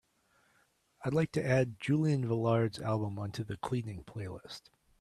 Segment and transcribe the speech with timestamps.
[1.05, 4.71] I'd like to add Julian Velard's album onto the cleaning playlist.